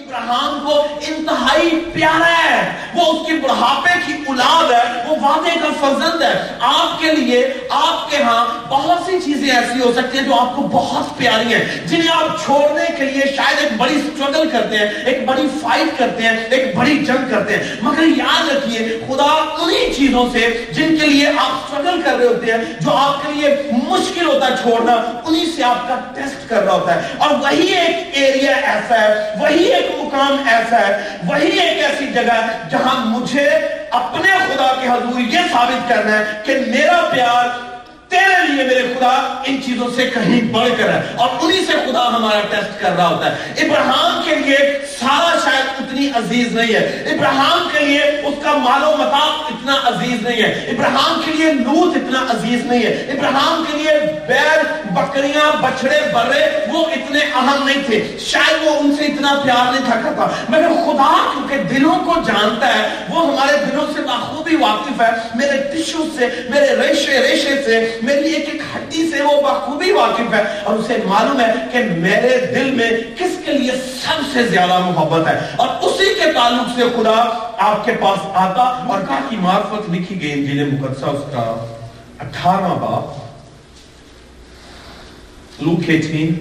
[0.00, 5.68] Abraham کو انتہائی پیارا ہے، وہ اس کی بڑھاپے کی اولاد ہے، وہ وعدے کا
[5.80, 10.24] فرزند ہے۔ آپ کے لیے آپ کے ہاں بہت سی چیزیں ایسی ہو سکتی ہیں
[10.24, 14.48] جو آپ کو بہت پیاری ہیں، جنہیں آپ چھوڑنے کے لیے شاید ایک بڑی سٹرگل
[14.50, 19.00] کرتے ہیں، ایک بڑی فائٹ کرتے ہیں، ایک بڑی جنگ کرتے ہیں۔ مگر یاد رکھیے،
[19.08, 19.30] خدا
[19.62, 23.32] انہی چیزوں سے جن کے لیے آپ سٹرگل کر رہے ہوتے ہیں، جو آپ کے
[23.32, 24.92] لیے مشکل ہوتا ہے چھوڑنا،
[25.24, 29.34] انہی سے آپ کا ٹیسٹ کر رہا ہوتا ہے۔ اور وہی ایک ایریا ایسا ہے،
[29.40, 33.48] وہی ایک مقام ایسا ہے، وہی ایک ایسی جگہ ہے جہاں مجھے
[33.90, 37.48] اپنے خدا کے حضور یہ ثابت کرنا ہے کہ میرا پیار
[38.10, 42.08] تیرے لیے میرے خدا ان چیزوں سے کہیں بڑھ کر ہے اور انہی سے خدا
[42.08, 44.56] ہمارا ٹیسٹ کر رہا ہوتا ہے۔ ابراہم کے لیے
[45.00, 49.76] سارا شاید اتنی عزیز نہیں ہے۔ ابراہم کے لیے اس کا مال و متا اتنا
[49.84, 53.90] عزیز نہیں ہے۔ ابراہم کے لیے لوت اتنا عزیز نہیں ہے۔ ابراہم کے لیے
[54.28, 59.72] بیل، بکریاں بچڑے برے وہ اتنے اہم نہیں تھے۔ شاید وہ ان سے اتنا پیار
[59.72, 64.56] نہیں تھا کرتا۔ مگر خدا کیونکہ دلوں کو جانتا ہے، وہ ہمارے دلوں سے بخوبی
[64.56, 69.40] واقف ہے۔ میرے ٹشو سے، میرے ریشے ریشے سے میری ایک ایک ہڈی سے وہ
[69.42, 74.22] بخوبی واقف ہے اور اسے معلوم ہے کہ میرے دل میں کس کے لیے سب
[74.32, 77.18] سے زیادہ محبت ہے اور اسی کے تعلق سے خدا
[77.58, 81.66] آپ کے پاس آتا اور کہا کی معرفت لکھی گئی انجیل مقدسہ اس کا
[82.20, 83.18] اٹھارہ باپ۔
[85.62, 86.34] لوکیٹین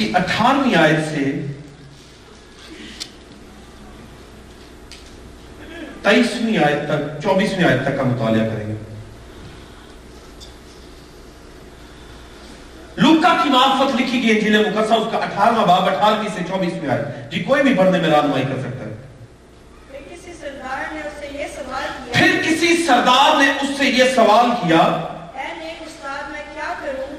[0.00, 1.24] کی اٹھارہویں آیت سے
[6.02, 8.74] تیئیسویں آیت تک چوبیسویں آیت تک کا مطالعہ کریں گے۔
[12.96, 17.30] لوکا کی معرفت لکھی گئی انجیل مقدسہ اس کا اٹھارہواں باب اٹھارہویں سے چوبیسویں آیت۔
[17.32, 18.94] جی کوئی بھی پڑھنے میں رہنمائی کر سکتا ہے۔
[19.90, 23.90] پھر کسی سردار نے اس سے یہ سوال کیا پھر کسی سردار نے اس سے
[23.90, 27.10] یہ سوال کیا اے نیک استاد میں کیا کروں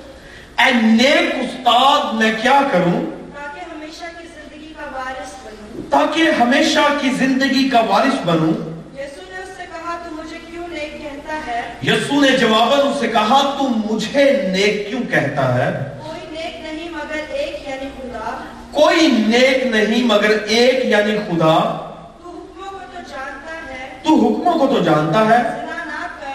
[0.66, 3.06] اے نیک استاد میں کیا کروں؟
[3.36, 8.54] تاکہ ہمیشہ کی زندگی کا وارث بنوں۔ تاکہ ہمیشہ کی زندگی کا وارث بنوں۔
[9.00, 13.00] یسوع نے اس سے کہا تو مجھے کیوں نیک کہتا ہے؟ یسو نے جواباً اس
[13.00, 18.44] سے کہا تو مجھے نیک کیوں کہتا ہے؟ کوئی نیک نہیں مگر ایک یعنی خدا۔
[18.72, 21.88] کوئی نیک نہیں مگر ایک یعنی خدا۔
[22.24, 25.66] تو حکموں کو تو جانتا ہے۔ تو حکموں کو تو جانتا ہے۔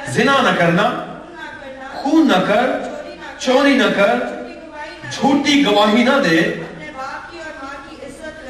[0.08, 1.16] زنا نہ کرنا۔
[1.94, 2.85] خون نہ کر۔
[3.38, 4.14] چوری نہ کر،
[5.12, 6.38] جھوٹی گواہی نہ دے،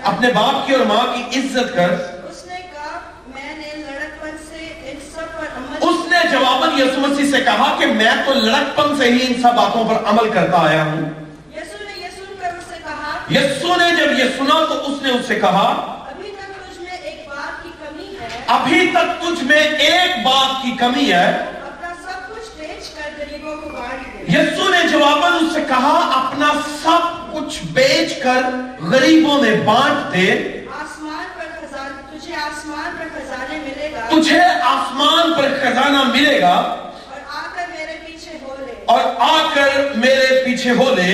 [0.03, 1.91] اپنے باپ کی اور ماں کی عزت کر۔
[5.81, 9.55] اس نے جواباً یسو مسیح سے کہا کہ میں تو لڑکپن سے ہی ان سب
[9.57, 11.03] باتوں پر عمل کرتا آیا ہوں۔
[13.31, 15.67] یسو نے جب یہ سنا تو اس نے اس سے کہا،
[16.11, 20.63] ابھی تک تجھ میں ایک بات کی کمی ہے۔ ابھی تک تجھ میں ایک بات
[20.63, 25.33] کی کمی ہے اپنا سب کچھ بیچ کر، غریبوں کو بانٹ دے۔ یسو نے جواباً
[25.33, 28.41] اس سے کہا اپنا سب کچھ بیچ کر
[28.83, 30.33] غریبوں میں بانٹ دے۔
[30.81, 31.67] آسمان پر
[32.19, 37.67] تجھے آسمان پر خزانے ملے گا۔ تجھے آسمان پر خزانہ ملے گا۔ اور آ کر
[37.69, 41.11] میرے پیچھے ہو لے۔ اور آ کر میرے پیچھے ہو لے۔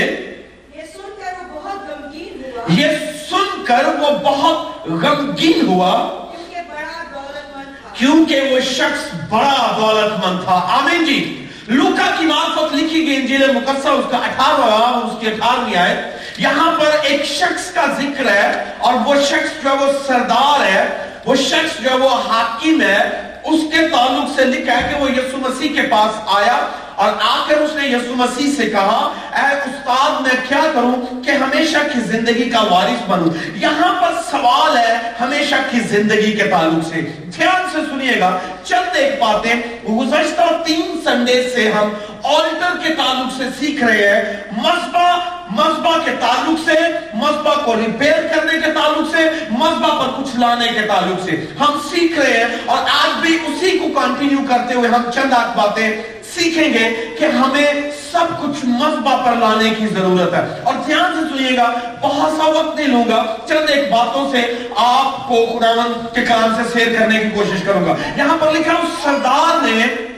[0.75, 2.89] یہ سن کر وہ بہت غمگین ہوا۔ یہ
[3.31, 5.93] سن کر وہ بہت غمگین ہوا۔
[6.31, 11.39] کیونکہ بڑا دولت مند تھا۔ کیونکہ وہ شخص بڑا دولت مند تھا۔ آمین جی۔
[11.73, 16.73] لوکا کی معرفت لکھی گئی انجیل مقدسہ اس کا اٹھارہ اس کی اٹھارہویں آئے یہاں
[16.81, 21.35] پر ایک شخص کا ذکر ہے اور وہ شخص جو ہے وہ سردار ہے، وہ
[21.35, 22.99] شخص جو ہے وہ حاکم ہے۔
[23.45, 26.59] اس کے تعلق سے لکھا ہے کہ وہ یسو مسیح کے پاس آیا۔
[27.03, 31.31] اور آ کر اس نے یسو مسیح سے کہا، اے استاد، میں کیا کروں کہ
[31.31, 36.89] ہمیشہ کی زندگی کا وارث بنوں؟ یہاں پر سوال ہے ہمیشہ کی زندگی کے تعلق
[36.89, 37.01] سے۔
[37.37, 39.55] دھیان سے سنیے گا۔ چند ایک باتیں۔
[39.91, 41.89] گزشتہ تین سنڈے سے ہم
[42.23, 44.23] آلٹر کے تعلق سے سیکھ رہے ہیں۔
[44.57, 45.19] مذبح
[45.51, 46.79] مذبح کے تعلق سے
[47.15, 51.79] مذبح کو ریپیئر کرنے کے تعلق سے مذبح پر کچھ لانے کے تعلق سے۔ ہم
[51.91, 56.03] سیکھ رہے ہیں اور آج بھی اسی کو کنٹینیو کرتے ہوئے ہم چند آٹھ باتیں
[56.35, 57.73] سیکھیں گے کہ ہمیں
[58.13, 62.47] سب کچھ مذبح پر لانے کی ضرورت ہے۔ اور دھیان سے سنیے گا، بہت سا
[62.47, 66.99] وقت نہیں لوں گا، چند ایک باتوں سے آپ کو خداون کے کلام سے شیئر
[66.99, 70.12] کرنے کی کوشش کروں گا۔ یہاں پر لکھا ہوں سردار نے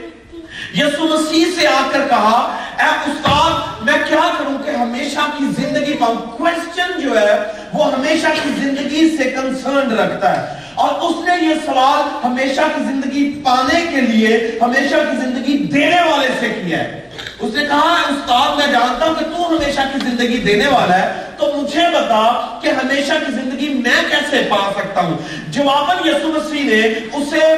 [0.74, 2.38] یسو مسیح سے آ کر کہا،
[2.78, 7.36] اے استاد، میں کیا کروں کہ ہمیشہ کی زندگی پاؤں کوشچن جو ہے،
[7.72, 10.62] وہ ہمیشہ کی زندگی سے کنسرن رکھتا ہے.
[10.74, 16.00] اور اس نے یہ سوال ہمیشہ کی زندگی پانے کے لیے، ہمیشہ کی زندگی دینے
[16.10, 17.00] والے سے کیا ہے؟
[17.40, 21.12] اس نے کہا استاد، میں جانتا ہوں کہ تو ہمیشہ کی زندگی دینے والا ہے،
[21.36, 22.24] تو مجھے بتا
[22.62, 25.16] کہ ہمیشہ کی زندگی میں کیسے پا سکتا ہوں؟
[25.48, 26.80] جواباً یسو مسیح نے
[27.12, 27.54] اسے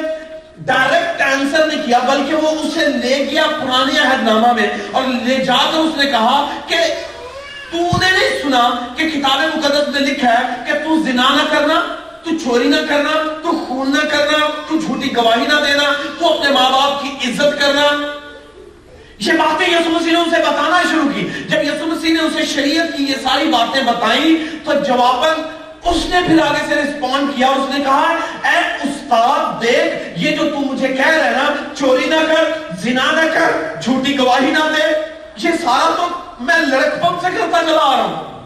[0.57, 5.57] ڈائریکٹ آنسر کیا، بلکہ وہ اسے لے گیا پرانے عہد نامہ میں اور لے جا
[5.71, 6.75] کر اس نے کہا کہ
[7.71, 11.81] تو نے نہیں سنا کہ کتاب مقدس میں لکھا ہے کہ تو زنا نہ کرنا،
[12.23, 13.11] تو چوری نہ کرنا،
[13.43, 14.37] تو خون نہ کرنا،
[14.69, 15.83] تو جھوٹی گواہی نہ دینا،
[16.19, 17.87] تو اپنے ماں باپ کی عزت کرنا۔
[19.19, 22.97] یہ باتیں یسو مسیح نے اسے بتانا شروع کی۔ جب یسو مسیح نے اسے شریعت
[22.97, 24.35] کی یہ ساری باتیں بتائیں
[24.65, 25.56] تو جواباً
[25.89, 30.49] اس نے پھر آگے سے رسپونڈ کیا، اس نے کہا، اے استاد، دیکھ، یہ جو
[30.49, 34.87] تو مجھے کہہ رہے نا، چوری نہ کر، زنا نہ کر، جھوٹی گواہی نہ دے،
[35.37, 36.07] یہ سارا تو
[36.39, 38.37] میں لڑک پم سے کرتا چلا آ رہا ہوں۔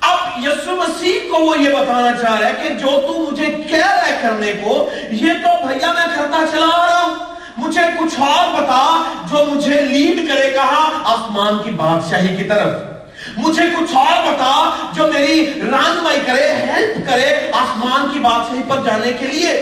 [0.00, 3.86] اب یسو مسیح کو وہ یہ بتانا چاہ رہا ہے کہ جو تو مجھے کہہ
[3.86, 7.14] رہا ہے کرنے کو، یہ تو بھیا میں کرتا چلا آ رہا ہوں۔
[7.56, 12.91] مجھے کچھ اور بتا، جو مجھے لیڈ کرے، کہا، آسمان کی بادشاہی کی طرف۔
[13.36, 14.52] مجھے کچھ اور بتا،
[14.94, 19.52] جو میری رانمائی کرے ہیلپ کرے آسمان کی بادشاہی پر جانے کے لیے۔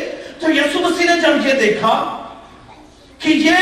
[0.41, 1.95] تو یسو مسیح نے جب یہ دیکھا
[3.19, 3.57] کہ یہ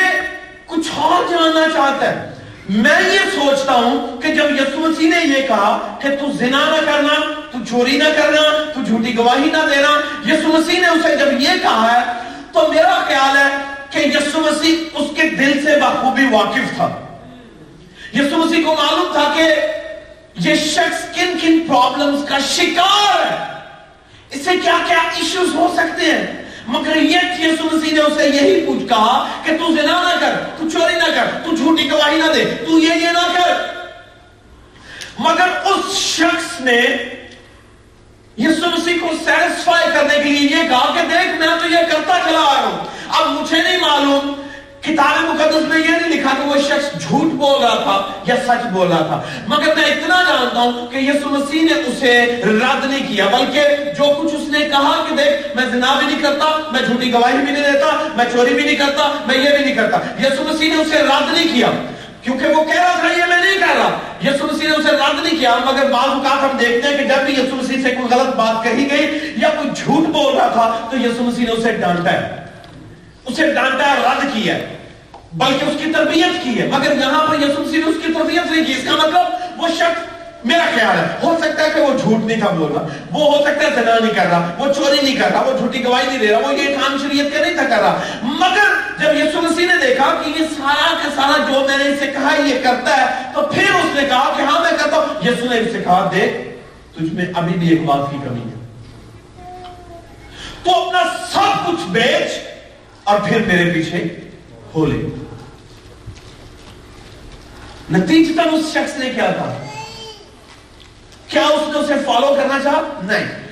[0.67, 2.31] کچھ اور جاننا چاہتا ہے،
[2.69, 6.85] میں یہ سوچتا ہوں کہ جب یسو مسیح نے یہ کہا کہ تو زنا نہ
[6.87, 7.15] کرنا،
[7.53, 8.43] تو چوری نہ کرنا،
[8.75, 9.91] تو جھوٹی گواہی نہ دینا،
[10.27, 12.13] یسو مسیح نے اسے جب یہ کہا ہے،
[12.53, 13.49] تو میرا خیال ہے
[13.91, 16.89] کہ یسو مسیح اس کے دل سے بخوبی واقف تھا۔
[18.15, 19.49] یسو مسیح کو معلوم تھا کہ
[20.39, 23.37] یہ شخص کن کن پرابلمز کا شکار ہے؟
[24.31, 28.89] اسے کیا کیا ایشوز ہو سکتے ہیں؟ مگر یہ یسو مسیح نے اسے یہی پوچھ
[28.89, 32.45] کہا کہ تو زنا نہ کر، تو چوری نہ کر، تو جھوٹی گواہی نہ دے،
[32.67, 33.55] تو یہ یہ نہ کر۔
[35.19, 36.81] مگر اس شخص نے
[38.39, 42.19] یسو مسیح کو سیٹسفائی کرنے کے لیے یہ کہا کہ دیکھ، میں تو یہ کرتا
[42.25, 44.48] چلا آ رہا ہوں۔ اب مجھے نہیں معلوم
[44.89, 47.97] کتاب مقدس میں یہ نہیں لکھا کہ وہ شخص جھوٹ بول رہا تھا
[48.27, 52.43] یا سچ بول رہا تھا۔ مگر میں اتنا جانتا ہوں کہ یسو مسیح نے اسے
[52.45, 53.61] رد نہیں کیا، بلکہ
[53.99, 57.37] جو کچھ اس نے کہا کہ دیکھ، میں زنا بھی نہیں کرتا، میں جھوٹی گواہی
[57.37, 60.69] بھی نہیں دیتا، میں چوری بھی نہیں کرتا، میں یہ بھی نہیں کرتا۔ یسو مسیح
[60.69, 61.71] نے اسے رد نہیں کیا،
[62.23, 65.23] کیونکہ وہ کہہ رہا تھا، یہ میں نہیں کہہ رہا۔ یسو مسیح نے اسے رد
[65.23, 68.21] نہیں کیا، مگر بعض اوقات ہم دیکھتے ہیں کہ جب بھی یسو مسیح سے کوئی
[68.21, 71.73] غلط بات کہی گئی یا کوئی جھوٹ بول رہا تھا، تو یسو مسیح نے اسے
[71.73, 72.37] ڈانٹا ہے۔
[73.27, 74.78] اسے ڈانٹا ہے رد کیا ہے۔
[75.33, 78.51] بلکہ اس کی تربیت کی ہے۔ مگر یہاں پر یسو مسیح نے اس کی تربیت
[78.51, 80.01] نہیں کی۔ اس کا مطلب وہ شخص
[80.45, 83.45] میرا خیال ہے، ہو سکتا ہے کہ وہ جھوٹ نہیں تھا بول رہا وہ ہو
[83.45, 86.19] سکتا ہے زنا نہیں کر رہا، وہ چوری نہیں کر رہا، وہ جھوٹی گواہی نہیں
[86.19, 89.67] دے رہا، وہ یہ کام شریعت کا نہیں تھا کر رہا۔ مگر جب یسو مسیح
[89.67, 93.23] نے دیکھا کہ یہ سارا کا سارا جو میں نے اسے کہا یہ کرتا ہے،
[93.35, 96.37] تو پھر اس نے کہا کہ ہاں میں کرتا ہوں۔ یسو نے اسے کہا، دیکھ،
[96.97, 98.57] تجھ میں ابھی بھی ایک بات کی کمی ہے۔
[100.63, 101.03] تو اپنا
[101.33, 102.39] سب کچھ بیچ
[103.05, 104.28] اور پھر میرے پیچھے
[104.75, 105.07] ہو لے
[107.93, 109.65] نتیجتاً اس شخص نے کیا کہا
[111.29, 113.49] کیا اس نے اسے فالو کرنا چاہا؟ نہیں۔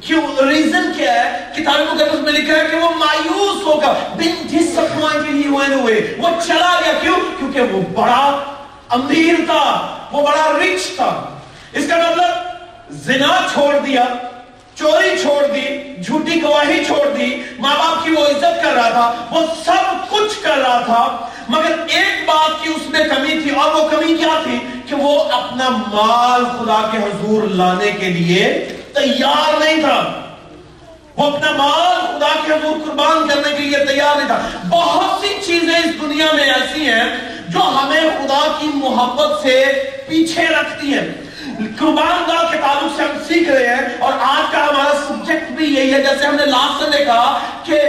[0.00, 4.78] کیوں؟ ریزن کیا ہے؟ کتاب مقدس میں لکھا ہے کہ وہ مایوس ہوگا بن جس
[5.26, 8.44] کے لیے ہوئے ہوئے، وہ چلا گیا۔ کیوں؟ کیونکہ وہ بڑا
[8.88, 11.38] امیر تھا، وہ بڑا رچ تھا۔
[11.72, 12.46] اس کا مطلب
[12.90, 14.04] زنا چھوڑ دیا۔
[14.78, 19.12] چوری چھوڑ دی، جھوٹی گواہی چھوڑ دی، ماں باپ کی وہ عزت کر رہا تھا،
[19.30, 23.74] وہ سب کچھ کر رہا تھا، مگر ایک بات کی اس میں کمی تھی اور
[23.74, 29.60] وہ کمی کیا تھی کہ وہ اپنا مال خدا کے حضور لانے کے لیے تیار
[29.60, 30.22] نہیں تھا۔
[31.16, 35.34] وہ اپنا مال خدا کے حضور قربان کرنے کے لیے تیار نہیں تھا۔ بہت سی
[35.46, 37.16] چیزیں اس دنیا میں ایسی ہیں
[37.48, 39.64] جو ہمیں خدا کی محبت سے
[40.08, 41.25] پیچھے رکھتی ہیں۔
[41.56, 45.74] قربان گاہ کے تعلق سے ہم سیکھ رہے ہیں اور آج کا ہمارا سبجیکٹ بھی
[45.74, 47.80] یہی ہے۔ جیسے ہم نے لاسٹ سے دیکھا کہ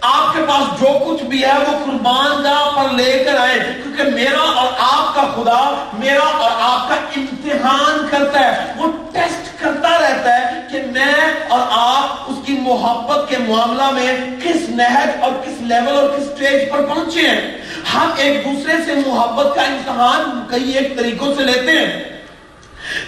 [0.00, 4.02] آپ کے پاس جو کچھ بھی ہے وہ قربان گاہ پر لے کر آئے۔ کیونکہ
[4.02, 9.98] میرا اور آپ کا خدا میرا اور آپ کا امتحان کرتا ہے۔ وہ ٹیسٹ کرتا
[9.98, 11.14] رہتا ہے کہ میں
[11.48, 16.24] اور آپ اس کی محبت کے معاملہ میں کس نہج اور کس لیول اور کس
[16.24, 17.58] سٹیج پر پہنچے ہیں۔
[17.94, 22.13] ہم ایک دوسرے سے محبت کا امتحان کئی ایک طریقوں سے لیتے ہیں۔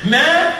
[0.04, 0.50] میں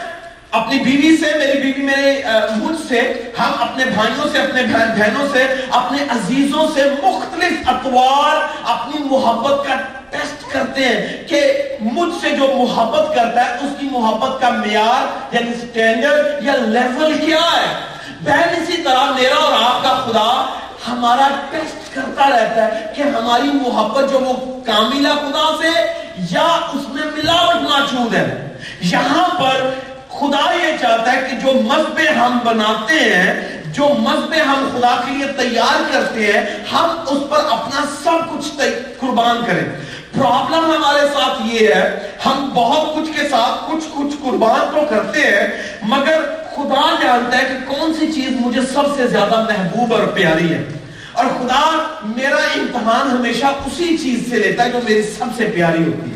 [0.50, 2.22] اپنی بیوی سے، میری بیوی میرے
[2.56, 3.00] مجھ سے،
[3.38, 9.74] ہم اپنے بھائیوں سے، اپنے بہنوں سے، اپنے عزیزوں سے مختلف اطوار اپنی محبت کا
[10.10, 11.40] ٹیسٹ کرتے ہیں کہ
[11.80, 17.18] مجھ سے جو محبت کرتا ہے، اس کی محبت کا معیار یعنی سٹینڈرڈ یا لیول
[17.26, 17.66] کیا ہے؟
[18.20, 20.28] بہن اسی طرح میرا اور آپ کا خدا
[20.88, 25.70] ہمارا ٹیسٹ کرتا رہتا ہے کہ ہماری محبت جو وہ کاملہ خدا سے
[26.30, 29.70] یا اس میں ملاوٹ موجود ہے۔ یہاں پر
[30.08, 35.12] خدا یہ چاہتا ہے کہ جو مذہبیں ہم بناتے ہیں، جو مذہبیں ہم خدا کے
[35.12, 38.60] لیے تیار کرتے ہیں، ہم اس پر اپنا سب کچھ
[38.98, 44.60] قربان کریں۔ پرابلم ہمارے ساتھ یہ ہے، ہم بہت کچھ کے ساتھ کچھ کچھ قربان
[44.74, 46.20] تو کرتے ہیں، مگر
[46.56, 50.62] خدا جانتا ہے کہ کون سی چیز مجھے سب سے زیادہ محبوب اور پیاری ہے۔
[51.12, 55.84] اور خدا میرا امتحان ہمیشہ اسی چیز سے لیتا ہے جو میری سب سے پیاری
[55.84, 56.15] ہوتی ہے۔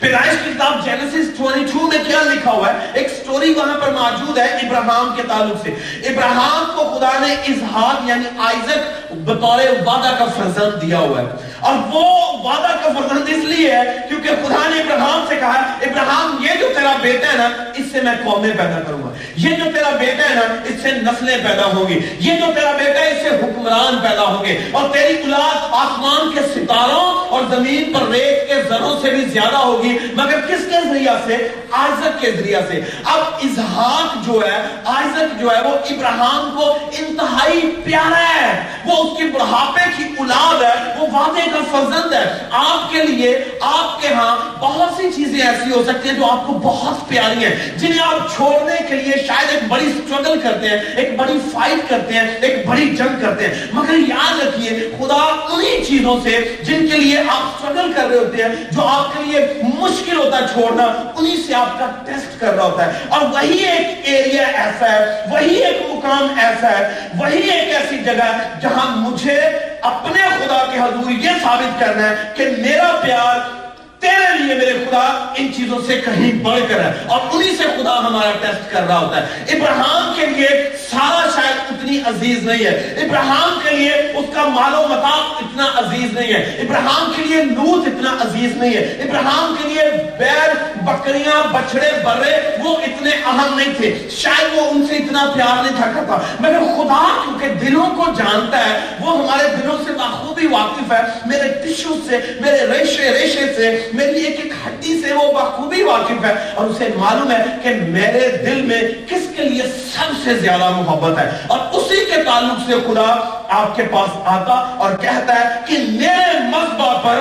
[0.00, 4.38] پیدائش کی کتاب جینسس 22 میں کیا لکھا ہوا ہے؟ ایک سٹوری وہاں پر موجود
[4.38, 5.70] ہے ابراہم کے تعلق سے۔
[6.08, 11.26] ابراہم کو خدا نے اظہار یعنی آئزک بطور وعدہ کا فرزند دیا ہوا ہے۔
[11.60, 16.36] اور وہ وعدہ کا فرزند اس لیے ہے کیونکہ خدا نے ابراہم سے کہا ابراہم
[16.40, 19.64] یہ جو تیرا بیٹا ہے نا، اس سے میں قومیں پیدا کروں گا۔ یہ جو
[19.74, 23.10] تیرا بیٹا ہے نا، اس سے نسلیں پیدا ہوں گی۔ یہ جو تیرا بیٹا ہے،
[23.10, 28.02] اس سے حکمران پیدا ہوں گے۔ اور تیری اولاد آسمان کے ستاروں اور زمین پر
[28.08, 32.30] ریت کے ذروں سے بھی زیادہ ہوگی۔ ہوگی۔ مگر کس کے ذریعہ سے؟ آئزک کے
[32.30, 38.64] ذریعہ سے۔ اب اظہاق جو ہے، آئزک جو ہے، وہ ابراہم کو انتہائی پیارا ہے۔
[38.84, 43.44] وہ اس کی بڑھاپے کی اولاد ہے، وہ وعدے کا فرزند ہے۔ آپ کے لیے،
[43.60, 47.44] آپ کے ہاں بہت سی چیزیں ایسی ہو سکتی ہیں جو آپ کو بہت پیاری
[47.44, 51.90] ہیں، جنہیں آپ چھوڑنے کے لیے شاید ایک بڑی سٹرگل کرتے ہیں، ایک بڑی فائٹ
[51.90, 56.86] کرتے ہیں، ایک بڑی جنگ کرتے ہیں۔ مگر یاد رکھیے، خدا انہی چیزوں سے جن
[56.88, 60.46] کے لیے آپ سٹرگل کر رہے ہوتے ہیں، جو آپ کے لیے مشکل ہوتا ہے
[60.52, 60.84] چھوڑنا
[61.16, 65.24] انہی سے آپ کا ٹیسٹ کر رہا ہوتا ہے۔ اور وہی ایک ایریا ایسا ہے،
[65.30, 69.40] وہی ایک مقام ایسا ہے، وہی ایک ایسی جگہ ہے جہاں مجھے
[69.82, 73.58] اپنے خدا کے حضور یہ ثابت کرنا ہے کہ میرا پیار
[73.98, 77.98] تیرے لیے میرے خدا ان چیزوں سے کہیں بڑھ کر ہے۔ اور انہی سے خدا
[77.98, 82.94] ہمارا ٹیسٹ کر رہا ہوتا ہے۔ ابراہم کے لیے سارا شاید اتنی عزیز نہیں ہے۔
[83.02, 87.44] ابراہم کے لیے اس کا مال و متا اتنا عزیز نہیں ہے۔ ابراہم کے لیے
[87.44, 89.82] نوت اتنا عزیز نہیں ہے۔ ابراہم کے لیے
[90.18, 90.50] بیل،
[90.84, 95.76] بکریاں بچڑے برے وہ اتنے اہم نہیں تھے۔ شاید وہ ان سے اتنا پیار نہیں
[95.76, 100.92] تھا کرتا۔ مگر خدا کیونکہ دلوں کو جانتا ہے، وہ ہمارے دلوں سے بخوبی واقف
[100.92, 105.82] ہے۔ میرے ٹشو سے، میرے ریشے ریشے سے میری ایک ایک ہڈی سے وہ بخوبی
[105.82, 109.62] واقف ہے۔ اور اسے معلوم ہے کہ میرے دل میں کس کے لیے
[109.94, 114.74] سب سے زیادہ محبت ہے۔ اور اسی کے تعلق سے خدا آپ کے پاس آتا
[114.78, 117.20] اور کہتا ہے کہ میرے مذبح پر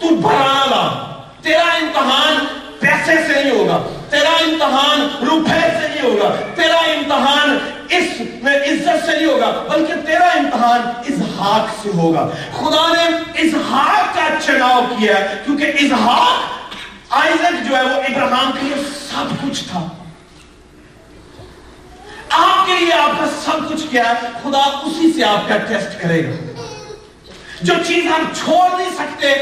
[0.00, 2.44] تو بھرانا لا۔ تیرا امتحان
[2.80, 9.06] پیسے سے نہیں ہوگا، تیرا امتحان روپے سے نہیں ہوگا، تیرا امتحان اس میں عزت
[9.06, 15.18] سے نہیں ہوگا، بلکہ تیرا امتحان اظہاق سے ہوگا۔ خدا نے اظہاق کا چناؤ کیا
[15.18, 16.56] ہے، کیونکہ اظہاق
[17.10, 19.88] آئزک جو ہے وہ ابراہم کے لیے سب کچھ تھا۔
[22.30, 26.02] آپ کے لیے آپ کا سب کچھ کیا ہے، خدا اسی سے آپ کا ٹیسٹ
[26.02, 26.62] کرے گا۔
[27.62, 29.32] جو چیز ہم چھوڑ نہیں سکتے،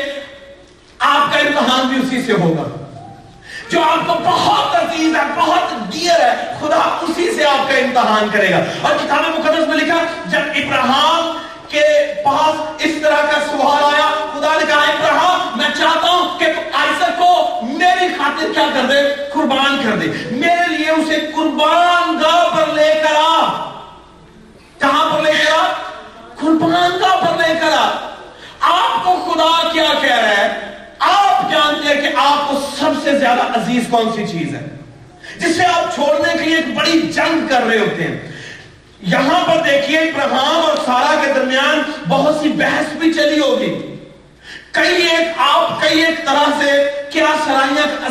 [0.98, 2.84] آپ کا امتحان بھی اسی سے ہوگا۔
[3.70, 8.28] جو آپ کو بہت عزیز ہے، بہت ڈیئر ہے، خدا اسی سے آپ کا امتحان
[8.32, 11.38] کرے گا۔ اور کتاب مقدس میں لکھا جب ابراہم
[11.74, 16.46] کے پاس اس طرح کا سوال آیا۔ خدا نے کہا ابراہم میں چاہتا ہوں کہ
[16.72, 22.56] آئسر کو میری خاطر کیا کر دے، قربان کر دے۔ میرے لیے اسے قربان گاہ
[22.56, 23.70] پر لے کر آ۔
[24.78, 25.72] کہاں پر لے کر آ؟
[26.40, 27.90] قربان گاہ پر لے کر آ۔
[28.60, 33.18] آپ کو خدا کیا کہہ رہا ہے؟ آپ جانتے ہیں کہ آپ کو سب سے
[33.18, 34.66] زیادہ عزیز کون سی چیز ہے؟
[35.36, 38.33] جسے آپ چھوڑنے کے لیے ایک بڑی جنگ کر رہے ہوتے ہیں۔
[39.06, 43.96] یہاں پر دیکھیے ابراہم اور سارا کے درمیان بہت سی بحث بھی چلی ہوگی۔
[44.72, 48.10] کئی ایک آپ، کئی ایک طرح سے کیا سرائیاں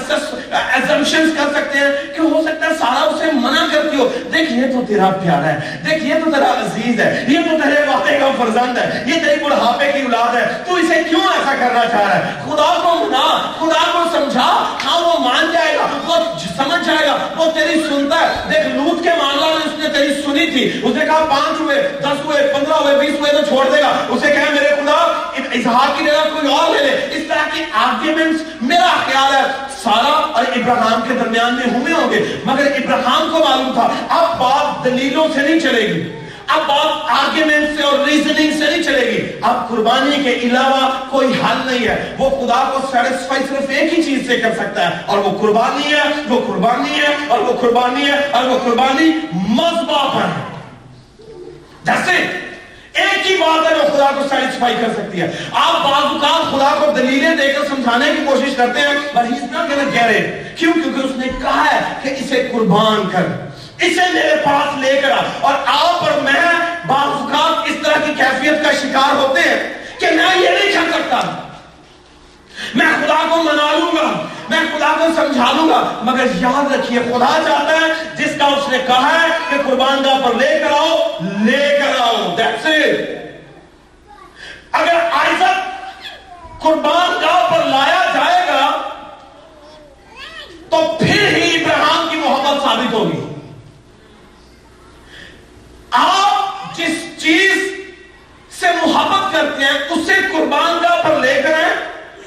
[0.74, 4.62] ایزمشنز کر سکتے ہیں کہ ہو سکتا ہے سارا اسے منع کرتی ہو۔ دیکھ، یہ
[4.62, 8.32] تو تیرا پیارا ہے۔ دیکھ، یہ تو تیرا عزیز ہے۔ یہ تو تیرے وعدے کا
[8.38, 12.16] فرزند ہے۔ یہ تیری بڑھاپے کی اولاد ہے۔ تو اسے کیوں ایسا کرنا چاہ رہا
[12.16, 16.16] ہے؟ خدا کو منا، خدا کو سمجھا۔ ہاں وہ مان جائے گا، وہ
[16.58, 20.22] سمجھ جائے گا۔ وہ تیری سنتا ہے۔ دیکھ، لوت کے معاملہ میں اس نے تیری
[20.26, 23.66] سنی تھی۔ اس نے کہا، پانچ ہوئے، دس ہوئے، پندرہ ہوئے، بیس ہوئے تو چھوڑ
[23.76, 27.50] دے گا۔ اسے کہا، میرے خدا، اظہار کی جگہ کوئی اور لے لے۔ اس طرح
[27.54, 29.52] کی آرگیومنٹس میرا خیال ہے؟
[29.84, 34.40] سارا اور ابراہم کے درمیان میں ہوئے ہوں گے۔ مگر ابراہم کو معلوم تھا، اب
[34.40, 39.12] بات دلیلوں سے نہیں چلے گی۔ اب بات آرگیومنٹ سے اور ریزننگ سے نہیں چلے
[39.12, 43.98] گی۔ اب قربانی کے علاوہ کوئی حل نہیں ہے۔ وہ خدا کو سیٹسفائی صرف ایک
[43.98, 47.54] ہی چیز سے کر سکتا ہے۔ اور وہ قربانی ہے، وہ قربانی ہے، اور وہ
[47.62, 50.62] قربانی ہے، اور وہ قربانی مذبح پر ہے
[51.84, 52.43] جیسے
[52.94, 56.86] ایک ہی بات ہے جو خدا کو سیٹسفائی کر سکتی ہے۔ آپ بعض اوقات خدا
[56.86, 60.54] کو دلیلیں دے کر سمجھانے کی کوشش کرتے ہیں، پر ہی اتنا gonna کہہ رہے
[60.56, 63.24] کیوں؟ کیونکہ اس نے کہا ہے کہ اسے قربان کر۔
[63.82, 66.42] اسے میرے پاس لے کر اور آپ اور میں
[66.88, 70.92] بعض اوقات اس طرح کی کیفیت کا شکار ہوتے ہیں کہ میں یہ نہیں کر
[70.92, 71.43] سکتا۔
[72.76, 74.12] میں خدا کو منا لوں گا،
[74.50, 78.70] میں خدا کو سمجھا لوں گا، مگر یاد رکھیے، خدا چاہتا ہے، جس کا اس
[78.70, 80.98] نے کہا ہے کہ قربان گاہ پر لے کر آؤ،
[81.46, 82.68] لے کر آؤ، That's
[84.72, 88.70] اگر آئزت قربان گاہ پر لایا جائے گا،
[90.70, 93.20] تو پھر ہی ابراہم کی محبت ثابت ہوگی۔
[95.92, 97.52] آپ جس چیز
[98.60, 101.76] سے محبت کرتے ہیں، اسے قربان گاہ پر لے کر ہیں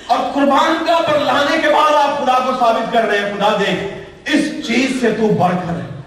[0.07, 3.57] اور قربان گاہ پر لانے کے بعد آپ خدا کو ثابت کر رہے ہیں، خدا
[3.61, 3.95] دیکھ،
[4.27, 6.01] اس چیز سے تو بڑھ کر ہے۔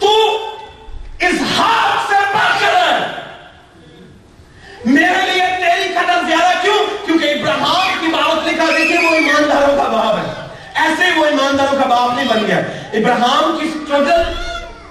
[0.00, 0.38] تو
[1.18, 3.06] اس ہاتھ سے بڑھ کر ہے۔
[4.84, 9.82] میرے لیے تیری قدر زیادہ کیوں؟ کیونکہ ابراہم کی بات لکھا دیکھیں وہ ایمانداروں کا
[9.82, 12.58] باپ ہے۔ ایسے وہ ایمانداروں کا باپ نہیں بن گیا۔
[12.92, 14.22] ابراہم کی سٹرگل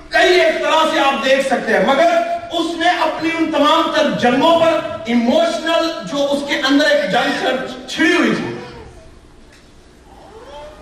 [0.09, 4.09] کئی ایک طرح سے آپ دیکھ سکتے ہیں، مگر اس نے اپنی ان تمام تر
[4.21, 8.49] جنگوں پر ایموشنل جو اس کے اندر ایک جنگ چھڑی ہوئی تھی،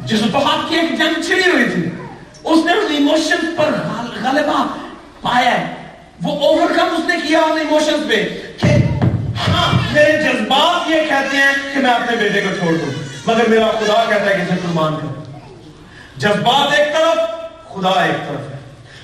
[0.05, 1.83] جس بہت کی ایک جنگ چھڑی ہوئی تھی،
[2.43, 3.71] اس نے ان ایموشن پر
[4.23, 4.63] غلبہ
[5.21, 5.75] پایا ہے۔
[6.23, 8.23] وہ اوور کم اس نے کیا ان ایموشن پہ
[8.57, 8.73] کہ
[9.47, 12.91] ہاں میرے جذبات یہ کہتے ہیں کہ میں اپنے بیٹے کو چھوڑ دوں،
[13.25, 15.19] مگر میرا خدا کہتا ہے کہ اسے قربان کر۔
[16.17, 17.17] جذبات ایک طرف،
[17.73, 18.50] خدا ایک طرف۔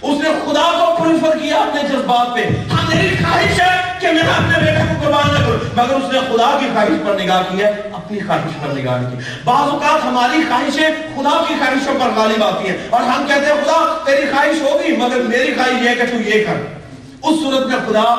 [0.02, 4.22] اس نے خدا کو پریفر کیا اپنے جذبات پہ ہاں میری خواہش ہے کہ میں
[4.22, 7.64] اپنے بیٹے کو قربان نہ کروں۔ مگر اس نے خدا کی خواہش پر نگاہ کی
[7.64, 12.44] ہے، اپنی خواہش پر نگاہ کی۔ بعض اوقات ہماری خواہشیں خدا کی خواہشوں پر غالب
[12.44, 16.06] آتی ہیں اور ہم کہتے ہیں، خدا، تیری خواہش ہوگی، مگر میری خواہش یہ کہ
[16.12, 16.54] تو یہ کر۔
[17.24, 18.16] اس صورت میں خدا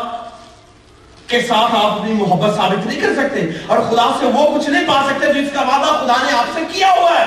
[1.26, 4.86] کے ساتھ آپ اپنی محبت ثابت نہیں کر سکتے اور خدا سے وہ کچھ نہیں
[4.86, 7.24] پا سکتے جس کا وعدہ خدا نے آپ سے کیا ہوا ہے۔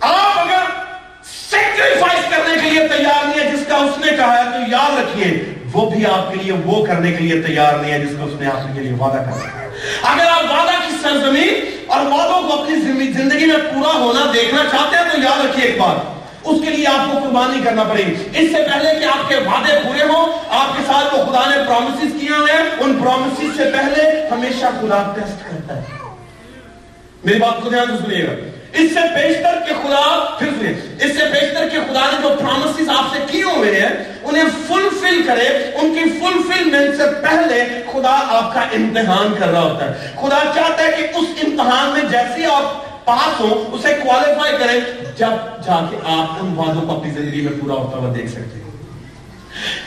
[0.00, 0.73] آپ اگر
[1.54, 4.98] سیکریفائس کرنے کے لیے تیار نہیں ہے، جس کا اس نے کہا ہے، تو یاد
[4.98, 8.24] رکھیے، وہ بھی آپ کے لیے، وہ کرنے کے لیے تیار نہیں ہے، جس کا
[8.24, 9.46] اس نے آپ کے لیے وعدہ کر
[10.02, 12.76] اگر آپ وعدہ کی سرزمین اور وعدوں کو اپنی
[13.12, 15.96] زندگی میں پورا ہونا، دیکھنا چاہتے ہیں، تو یاد رکھیے ایک بات،
[16.44, 19.36] اس کے لیے آپ کو قربانی کرنا پڑے گی۔ اس سے پہلے کہ آپ کے
[19.36, 23.56] وعدے پورے ہوں، آپ کے ساتھ وہ خدا نے پرومسز کیا ہوئے ہیں۔ ان پرومسز
[23.56, 25.82] سے پہلے ہمیشہ خدا ٹیسٹ کرتا ہے۔
[27.24, 28.32] میری بات کو دھیان سے سنیے گا۔
[28.74, 32.88] اس سے بیشتر کے خدا پھر سنیں اس سے بیشتر کے خدا نے جو پرامسز
[32.88, 33.88] آپ سے کیے ہوئے ہیں،
[34.22, 39.84] انہیں فلفل کرے، ان کی فلفلمنٹ سے پہلے خدا آپ کا امتحان کر رہا ہوتا
[39.84, 44.80] ہے۔ خدا چاہتا ہے کہ اس امتحان میں جیسے آپ پاس ہو اسے کوالیفائی کریں،
[45.16, 48.58] جب جا کے آپ ان وعدوں کو اپنی زندگی میں پورا ہوتا ہوا دیکھ سکتے
[48.58, 48.64] ہیں۔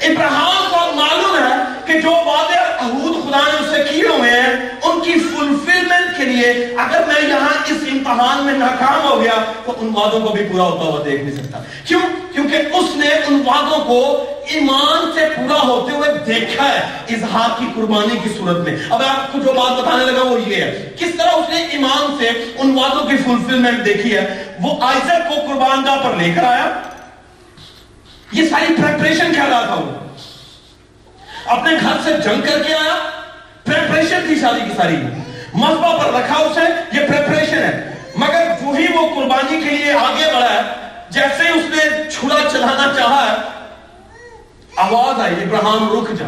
[0.01, 1.55] ابراہم کو معلوم ہے
[1.87, 6.23] کہ جو وعدے اور عہود خدا نے اسے کیے ہوئے ہیں، ان کی فلفلمنٹ کے
[6.23, 10.45] لیے اگر میں یہاں اس امتحان میں ناکام ہو گیا، تو ان وعدوں کو بھی
[10.51, 12.01] پورا ہوتا ہوا دیکھ نہیں سکتا۔ کیوں؟
[12.33, 17.65] کیونکہ اس نے ان وعدوں کو ایمان سے پورا ہوتے ہوئے دیکھا ہے، اظہار کی
[17.75, 21.15] قربانی کی صورت میں۔ اب آپ کو جو بات بتانے لگا وہ یہ ہے، کس
[21.17, 25.85] طرح اس نے ایمان سے ان وعدوں کی فلفلمنٹ دیکھی ہے؟ وہ آئزر کو قربان
[25.85, 26.81] گاہ پر لے کر آیا۔
[28.31, 30.06] یہ ساری پریپریشن کیا رہا تھا وہ؟
[31.47, 33.09] اپنے گھر سے جنگ کر کے آیا
[33.63, 34.95] پریپریشن تھی شادی کی ساری۔
[35.53, 36.61] مذبح پر رکھا اسے
[36.93, 40.61] یہ پریپریشن ہے۔ مگر وہی وہ قربانی کے لیے آگے بڑھا ہے،
[41.09, 43.35] جیسے اس نے چھڑا چلانا چاہا ہے،
[44.77, 46.27] آواز آئی ابراہم رک جا۔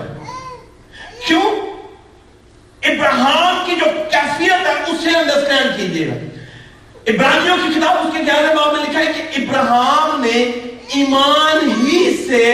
[1.28, 1.52] کیوں؟
[2.84, 6.40] ابراہم کی جو کیفیت ہے، اسے انڈرسٹینڈ کیجیے۔ گا
[7.08, 10.44] ابراہیمیوں کی کتاب اس کے گیارہ باب میں لکھا ہے کہ ابراہم نے
[10.88, 12.54] ایمان ہی سے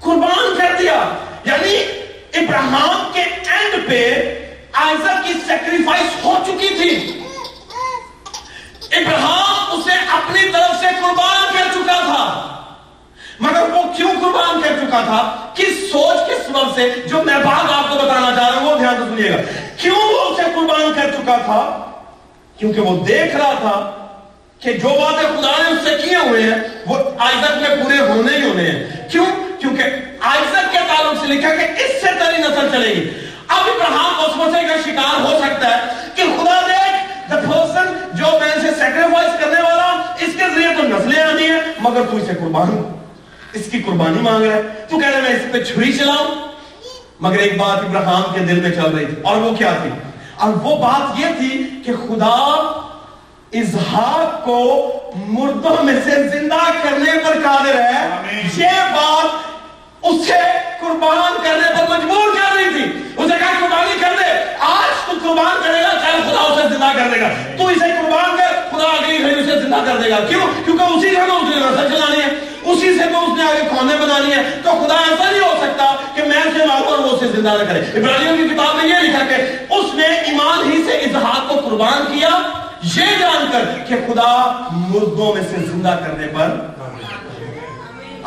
[0.00, 1.76] قربان کر دیا۔ یعنی
[2.34, 4.34] ابراہم کے اینڈ پہ
[4.72, 7.20] آئزر کی سیکریفائس ہو چکی تھی۔
[8.90, 12.54] ابراہم اسے اپنی طرف سے قربان کر چکا تھا۔
[13.40, 17.72] مگر وہ کیوں قربان کر چکا تھا؟ کس سوچ کے سبب سے؟ جو میں بات
[17.72, 19.36] آپ کو بتانا چاہ رہا ہوں، وہ دھیان سے سنیے گا۔
[19.76, 21.86] کیوں وہ اسے قربان کر چکا تھا؟
[22.58, 24.06] کیونکہ وہ دیکھ رہا تھا
[24.60, 26.54] کہ جو باتیں خدا نے اس سے کیے ہوئے ہیں،
[26.86, 29.26] وہ آئزک میں پورے ہونے ہی ہونے ہیں۔ کیوں؟
[29.60, 29.82] کیونکہ
[30.20, 33.10] آئزک کے تعلق سے لکھا کہ اس سے تری نسل چلے گی۔
[33.48, 38.52] اب ابراہم وسوسے کا شکار ہو سکتا ہے کہ خدا دیکھ، the person جو میں
[38.52, 42.98] اسے سیکریفائس کرنے والا، اس کے ذریعے تو نسلیں آنی ہیں، مگر تو اسے قربان
[43.52, 46.48] اس کی قربانی مانگ رہا ہے۔ تو کہہ رہے میں اس پہ چھری چلاؤں۔
[47.20, 49.90] مگر ایک بات ابراہم کے دل میں چل رہی تھی۔ اور وہ کیا تھی؟
[50.36, 52.74] اور وہ بات یہ تھی کہ خدا
[53.52, 54.92] اظہار کو
[55.26, 58.08] مردوں میں سے زندہ کرنے پر قادر ہے۔
[58.56, 59.48] یہ بات
[60.02, 65.12] اسے قربان کرنے پر مجبور کر رہی تھی۔ اسے کہا قربانی کر دے۔ آج تو
[65.22, 68.47] قربان کرے گا چاہے خدا اسے زندہ کر دے گا۔ تو اسے قربان کر
[68.78, 71.56] خدا اگلی گھڑی اسے زندہ کر دے گا۔ کیوں؟ کیونکہ اسی گھر میں اس نے
[71.56, 72.28] نسل چلانی ہے
[72.62, 75.96] اسی سے تو اس نے آگے کھونے بنانی ہے تو خدا ایسا نہیں ہو سکتا
[76.14, 78.98] کہ میں اسے ماروں اور وہ اسے زندہ نہ کرے۔ ابراہیم کی کتاب میں یہ
[79.02, 79.34] لکھا کہ
[79.74, 82.30] اس نے ایمان ہی سے اظہار کو قربان کیا۔
[82.96, 86.48] یہ جان کر کہ خدا مردوں میں سے زندہ کرنے پر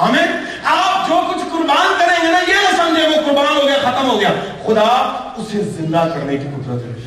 [0.01, 0.27] ہمیں
[0.63, 4.09] آپ جو کچھ قربان کریں گے نا، یہ نہ سمجھے وہ قربان ہو گیا، ختم
[4.09, 4.29] ہو گیا۔
[4.65, 4.89] خدا
[5.37, 7.00] اسے زندہ کرنے کی قدرت ہے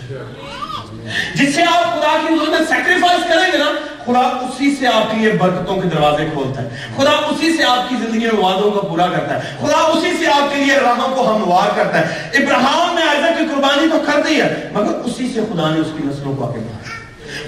[1.34, 3.72] جس سے آپ خدا کی حضور میں سیکریفائس کریں گے نا،
[4.04, 7.88] خدا اسی سے آپ کے لیے برکتوں کے دروازے کھولتا ہے۔ خدا اسی سے آپ
[7.88, 11.16] کی زندگی میں وعدوں کو پورا کرتا ہے۔ خدا اسی سے آپ کے لیے راہوں
[11.16, 15.32] کو ہموار کرتا ہے۔ ابراہم نے آئزہ کی قربانی تو کر دی ہے، مگر اسی
[15.34, 16.94] سے خدا نے اس کی نسلوں کو آگے بڑھایا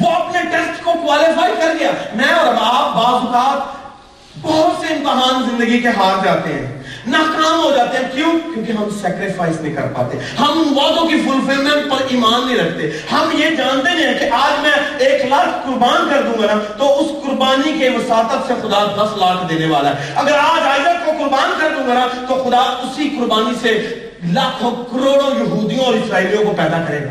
[0.00, 3.76] وہ اپنے ٹیسٹ کو کوالیفائی کر گیا۔ میں اور آپ بعض اوقات
[4.42, 6.75] بہت سے امتحان زندگی کے ہار جاتے ہیں۔
[7.06, 11.90] ناکام ہو جاتے ہیں۔ کیوں؟ کیونکہ ہم سیکریفائس نہیں کر پاتے۔ ہم وعدوں کی فلفلمنٹ
[11.90, 16.08] پر ایمان نہیں رکھتے۔ ہم یہ جانتے نہیں ہیں کہ آج میں ایک لاکھ قربان
[16.10, 19.90] کر دوں گا نا تو اس قربانی کے وساطت سے خدا دس لاکھ دینے والا
[19.90, 23.98] ہے۔ اگر آج آئزت کو قربان کر دوں گا نا تو خدا اسی قربانی سے
[24.32, 27.10] لاکھوں کروڑوں یہودیوں اور اسرائیلیوں کو پیدا کرے گا۔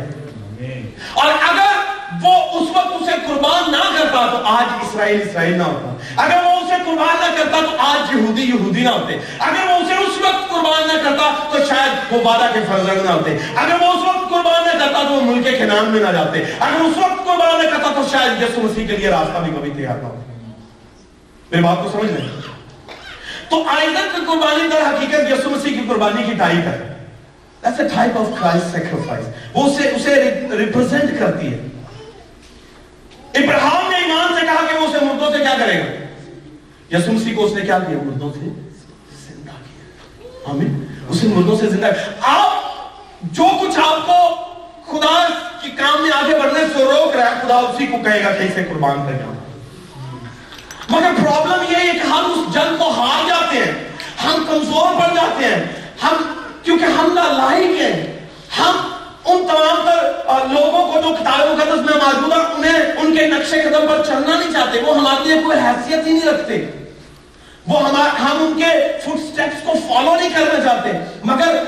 [1.14, 6.22] اور اگر وہ اس وقت اسے قربان نہ کرتا تو آج اسرائیل اسرائیل نہ ہوتا۔
[6.24, 9.94] اگر وہ اسے قربان نہ کرتا تو آج یہودی یہودی نہ ہوتے۔ اگر وہ اسے
[9.94, 13.88] اس وقت قربان نہ کرتا تو شاید وہ وعدہ کے فرزند نہ ہوتے۔ اگر وہ
[13.88, 17.26] اس وقت قربان نہ کرتا تو وہ ملک خنان میں نہ جاتے۔ اگر اس وقت
[17.26, 20.32] قربان نہ کرتا تو شاید یسو مسیح کے لیے راستہ بھی کبھی تیار نہ ہوتا
[21.52, 22.42] میری بات کو سمجھ لیں؟
[23.50, 26.92] تو آئندہ کی قربانی در حقیقت یسو مسیح کی قربانی کی ٹائپ ہے
[27.66, 29.30] That's a type of Christ sacrifice.
[29.54, 31.58] وہ اسے اسے ریپرزینٹ کرتی ہے۔
[33.36, 36.06] ابراہم نے ایمان سے کہا کہ وہ اسے مردوں سے کیا کرے گا؟
[36.98, 41.88] یسو کو اس نے کیا کیا؟ مردوں سے زندہ کیا۔ آمین۔ اسے مردوں سے زندہ
[42.22, 42.54] آپ
[43.22, 44.36] جو کچھ آپ کو
[44.86, 45.28] خدا
[45.62, 48.44] کی کام میں آگے بڑھنے سے روک رہا ہے، خدا اسی کو کہے گا کہ
[48.44, 49.34] اسے قربان کر جاؤ۔
[50.90, 53.88] مگر پرابلم یہ ہے کہ ہم اس جنگ کو ہار جاتے ہیں،
[54.24, 55.64] ہم کمزور پڑ جاتے ہیں،
[56.04, 56.16] ہم
[56.64, 58.95] کیونکہ ہم نہ لائق ہیں۔ ہم
[59.26, 60.12] ان تمام تر
[60.52, 64.40] لوگوں کو جو کتاب مقدس میں موجود ہے انہیں ان کے نقش قدم پر چلنا
[64.40, 66.66] نہیں چاہتے۔ وہ ہمارے لیے کوئی حیثیت ہی نہیں رکھتے۔
[67.68, 70.92] وہ ہم ان کے فٹ سٹیپس کو فالو نہیں کرنا چاہتے۔
[71.24, 71.64] مگر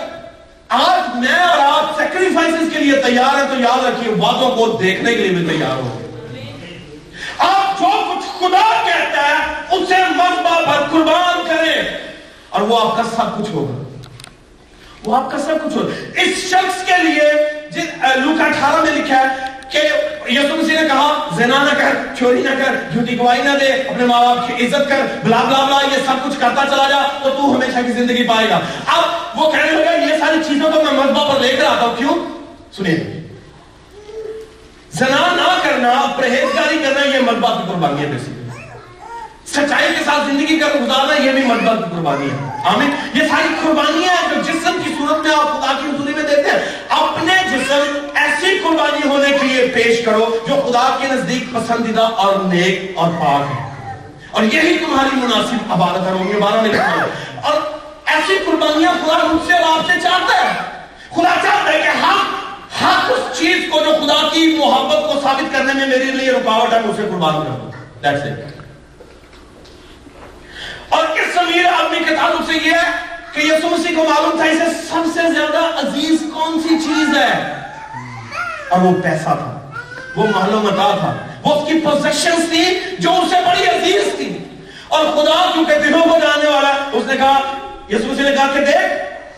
[0.69, 5.15] آج میں اور آپ سیکریفائسز کے لیے تیار ہیں تو یاد رکھیے، وعدوں کو دیکھنے
[5.15, 5.99] کے لیے بھی تیار ہو
[7.37, 9.35] آپ جو کچھ خدا کہتا ہے،
[9.71, 11.97] اسے مذبح پر قربان کریں۔
[12.49, 13.86] اور وہ آپ کا سب کچھ ہوگا۔
[15.05, 17.21] وہ آپ کا سب کچھ ہو اس شخص کے لیے
[18.15, 19.27] لوکا اٹھارہ میں لکھا ہے
[19.69, 19.81] کہ
[20.31, 24.05] یسو مسیح نے کہا، زنا نہ کر چوری نہ کر، جھوٹی گواہی نہ دے، اپنے
[24.05, 27.29] ماں باپ کی عزت کر، بلا بلا بلا، یہ سب کچھ کرتا چلا جا تو
[27.29, 29.03] تو ہمیشہ کی زندگی پائے گا۔ اب
[29.39, 32.15] وہ کہنے لگا، یہ ساری چیزوں کو میں مذبح پر لے کر آتا ہوں۔ کیوں؟
[32.71, 33.27] سنیے۔
[34.91, 38.36] زنا نہ کرنا، پرہیزگاری کرنا، یہ مذبح کی قربانی ہے
[39.47, 43.47] سچائی کے ساتھ زندگی کا گزارنا یہ بھی مذبح کی قربانی ہے۔ آمین۔ یہ ساری
[43.63, 47.33] قربانیاں ہیں جو جسم کی صورت میں آپ خدا کی حضوری میں دیتے ہیں، اپنے
[47.51, 52.91] جسم ایسی قربانی ہونے کے لیے پیش کرو جو خدا کے نزدیک پسندیدہ اور نیک
[52.95, 53.93] اور پاک ہے۔
[54.31, 57.61] اور یہی تمہاری مناسب عبادت ہے رومیہ بارہ میں لکھا ہے۔ اور
[58.05, 60.53] ایسی قربانیاں خدا مجھ سے اور آپ سے چاہتا ہے۔
[61.15, 62.17] خدا چاہتا ہے کہ ہم
[62.81, 66.73] ہر اس چیز کو جو خدا کی محبت کو ثابت کرنے میں میرے لیے رکاوٹ
[66.73, 67.71] ہے، میں اسے قربان کر دوں۔
[68.07, 68.56] That's it.
[70.89, 72.91] اور اس امیر آدمی کے تعلق سے یہ ہے
[73.31, 77.53] کہ یسو مسیح کو معلوم تھا اسے سب سے زیادہ عزیز کون سی چیز ہے؟
[78.69, 79.71] اور وہ پیسہ تھا،
[80.15, 84.37] وہ محل و متا تھا، وہ اس کی پوزیشنز تھی جو اسے بڑی عزیز تھی۔
[84.87, 87.39] اور خدا کیونکہ دنوں کو جانے والا، اس نے کہا
[87.89, 88.93] یسو مسیح نے کہا کہ دیکھ،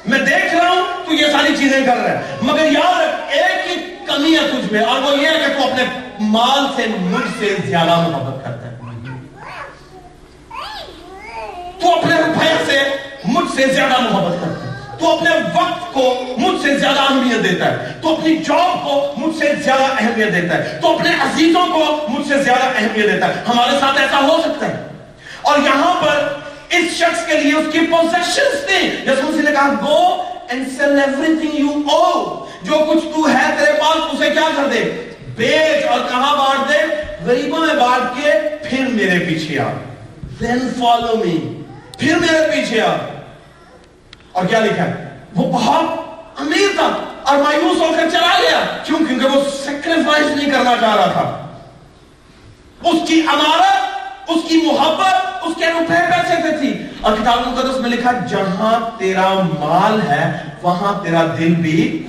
[0.10, 3.72] میں دیکھ رہا ہوں، تو یہ ساری چیزیں کر رہا ہے۔ مگر یاد رکھ، ایک
[3.72, 5.84] ہی کمی ہے تجھ میں، اور وہ یہ ہے کہ تو اپنے
[6.20, 8.69] مال سے مجھ سے زیادہ محبت کرتا ہے۔
[11.82, 12.80] تو اپنے روپے سے
[13.26, 17.72] مجھ سے زیادہ محبت کرتا ہے۔ تو اپنے وقت کو مجھ سے زیادہ اہمیت دیتا
[17.72, 22.06] ہے۔ تو اپنی جاب کو مجھ سے زیادہ اہمیت دیتا ہے۔ تو اپنے عزیزوں کو
[22.10, 24.88] مجھ سے زیادہ اہمیت دیتا ہے۔ ہمارے ساتھ ایسا ہو سکتا ہے۔
[25.42, 26.28] اور یہاں پر
[26.70, 31.00] اس شخص کے لیے اس کی پوزیشنز تھی۔ یسوع مسیح نے کہا go and sell
[31.36, 36.00] everything you او جو کچھ تو ہے تیرے پاس، اسے کیا کر دے؟ بیچ اور
[36.00, 38.32] کہاں بانٹ دے؟ غریبوں میں بانٹ کے
[38.70, 39.72] پھر میرے پیچھے آ۔
[40.44, 41.59] Then follow me.
[42.00, 42.96] پھر میرے پیچھے آ۔
[44.32, 45.84] اور کیا لکھا ہے؟ وہ بہت
[46.42, 50.96] امیر تھا اور مایوس ہو کر چلا گیا۔ کیوں؟ کیونکہ وہ سیکریفائس نہیں کرنا چاہ
[50.96, 51.48] رہا تھا۔
[52.84, 57.78] اس کی امارت، اس کی محبت، اس کے روپے پیسے سے تھی۔ اور کتاب مقدس
[57.80, 62.06] میں لکھا جہاں تیرا مال ہے، وہاں تیرا دل بھی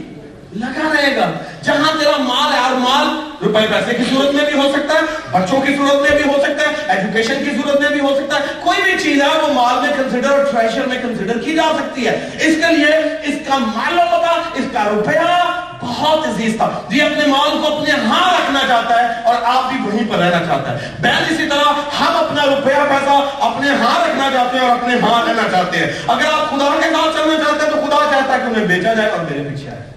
[0.52, 1.30] لگا رہے گا۔
[1.62, 3.06] جہاں تیرا مال ہے اور مال
[3.46, 5.00] روپے پیسے کی صورت میں بھی ہو سکتا ہے،
[5.32, 8.36] بچوں کی صورت میں بھی ہو سکتا ہے ایجوکیشن کی صورت میں بھی ہو سکتا
[8.36, 12.06] ہے۔ کوئی بھی چیز ہے، وہ مال کنسیڈر اور ٹریشر میں کنسیڈر کی جا سکتی
[12.06, 16.70] ہے۔ اس کے لیے اس کا مال و پتا، اس کا روپیہ بہت عزیز تھا
[16.90, 20.16] یہ جی، اپنے مال کو اپنے ہاں رکھنا چاہتا ہے اور آپ بھی وہیں پر
[20.16, 24.68] رہنا چاہتا ہے۔ بہن، اسی طرح ہم اپنا روپیہ، پیسہ اپنے ہاں رکھنا چاہتے ہیں
[24.68, 27.86] اور اپنے ہاں رہنا چاہتے ہیں۔ اگر آپ خدا کے ساتھ چلنا چاہتے ہیں تو
[27.86, 29.89] خدا چاہتا ہے کہ انہیں بیچا جائے اور میرے پیچھے آئے۔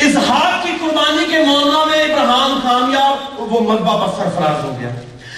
[0.00, 4.88] اظہار کی قربانی کے معاملہ میں ابراہم کامیاب، وہ مذبح پر سرفراز ہو گیا۔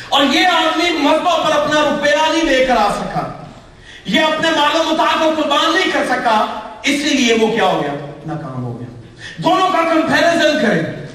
[0.09, 3.45] اور یہ آدمی مذبح پر اپنا روپیہ نہیں لے کر آ سکا۔
[4.05, 6.47] یہ اپنے مال و متا کو قربان نہیں کر سکا
[6.83, 7.93] اسی لیے وہ کیا ہو گیا؟
[8.27, 9.01] ناکام ہو گیا۔
[9.37, 11.07] دونوں کا کمپیریزن کریں۔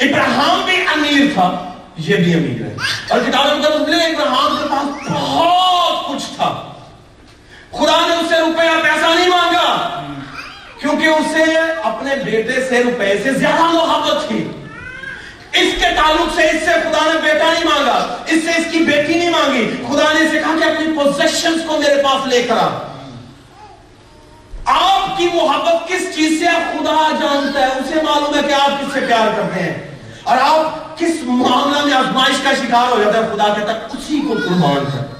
[0.00, 2.76] ابراہم بھی امیر تھا، یہ بھی امیر ہے۔
[3.08, 6.72] اور کتاب مقدس میں ابراہم کے پاس بہت کچھ تھا۔
[7.72, 9.88] خدا نے اس سے روپیہ، پیسہ نہیں مانگا۔
[10.82, 14.50] کیونکہ اسے اپنے بیٹے سے روپے سے زیادہ محبت تھی۔
[15.52, 18.78] اس کے تعلق سے اس سے خدا نے بیٹا نہیں مانگا، اس سے اس کی
[18.78, 22.54] بیٹی نہیں مانگی۔ خدا نے اسے کہا کہ اپنی پوزیشنز کو میرے پاس لے کر
[22.56, 22.68] آ۔
[24.64, 28.80] آپ کی محبت کس چیز سے آپ خدا جانتا ہے، اسے معلوم ہے کہ آپ
[28.80, 33.18] کس سے پیار کرتے ہیں۔ اور آپ کس معاملہ میں آزمائش کا شکار ہو جاتا
[33.18, 35.14] ہے خدا کہتا ہے، اسی کو قربان کر۔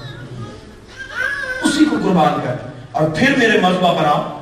[1.62, 2.54] اسی کو قربان کر۔
[2.92, 4.41] اور پھر میرے مذبح پر آپ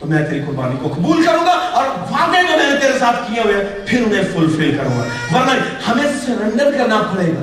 [0.00, 3.16] تو میں تیری قربانی کو قبول کروں گا اور وعدے جو میں نے تیرے ساتھ
[3.26, 5.50] کیے ہوئے پھر انہیں فلفل کروں گا۔ ورنہ
[5.88, 7.42] ہمیں سرنڈر کرنا پڑے گا۔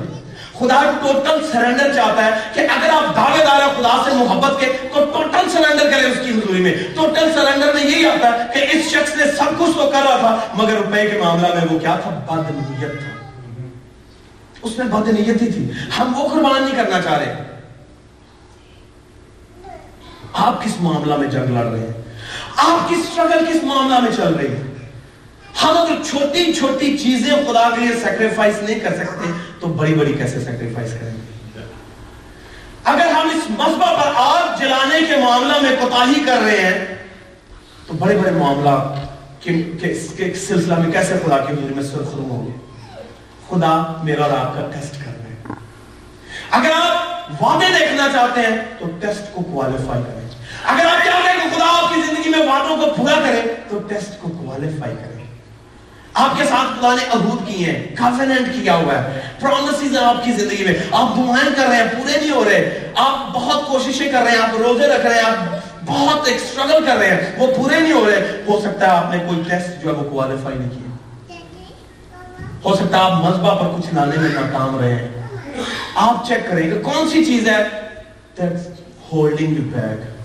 [0.58, 4.66] خدا ٹوٹل سرنڈر چاہتا ہے کہ اگر آپ دعوے دار ہیں خدا سے محبت کے،
[4.94, 8.76] تو ٹوٹل سرنڈر کریں اس کی حضوری میں۔ ٹوٹل سرنڈر میں یہی آتا ہے کہ
[8.76, 11.78] اس شخص نے سب کچھ تو کر رہا تھا، مگر روپے کے معاملہ میں وہ
[11.78, 13.28] کیا تھا؟ بد نیت تھا۔
[14.62, 17.34] اس میں بد نیتی تھی۔ ہم وہ قربان نہیں کرنا چاہ رہے۔
[20.32, 22.07] آپ کس معاملہ میں جنگ لڑ رہے ہیں؟
[22.58, 24.62] آپ کی سٹرگل کس معاملہ میں چل رہی ہے
[25.62, 30.12] ہم اگر چھوٹی چھوٹی چیزیں خدا کے لیے سیکریفائس نہیں کر سکتے، تو بڑی بڑی
[30.12, 31.62] کیسے سیکریفائس کریں؟ گے
[32.84, 36.94] اگر ہم اس مذبح پر آگ جلانے کے معاملہ میں کوتاہی کر رہے ہیں،
[37.86, 38.76] تو بڑے بڑے معاملہ
[39.40, 39.94] کے
[40.34, 42.52] سلسلہ میں کیسے خدا کے حضور میں سرخرم ہوں گے؟
[43.48, 45.54] خدا میرا اور آپ کا ٹیسٹ کر رہے ہیں۔
[46.50, 50.17] اگر آپ وعدے دیکھنا چاہتے ہیں، تو ٹیسٹ کو کوالیفائی کریں۔
[50.68, 53.78] اگر آپ چاہتے ہیں کہ خدا آپ کی زندگی میں وعدوں کو پورا کرے، تو
[53.78, 55.18] ٹیسٹ کو کوالیفائی کرے
[56.14, 60.24] آپ کے ساتھ خدا نے عہود کی ہیں کافیننٹ کیا ہوا ہے۔ پرومسز ہیں آپ
[60.24, 64.12] کی زندگی میں۔ آپ دعائیں کر رہے ہیں، پورے نہیں ہو رہے۔ آپ بہت کوششیں
[64.12, 65.54] کر رہے ہیں، آپ روزے رکھ رہے ہیں، آپ
[65.86, 69.14] بہت ایک سٹرگل کر رہے ہیں۔ وہ پورے نہیں ہو رہے۔ ہو سکتا ہے آپ
[69.14, 71.34] نے کوئی ٹیسٹ جو ہے وہ کوالیفائی نہیں کیا۔
[72.64, 75.08] ہو سکتا ہے آپ مذبح پر کچھ لانے میں ناکام رہے ہیں۔
[75.94, 77.64] آپ چیک کریں کہ کون سی چیز ہے؟
[79.12, 80.17] ہولڈنگ یو بیک